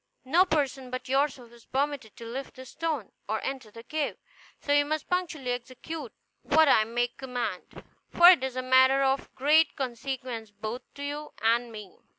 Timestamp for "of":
9.03-9.31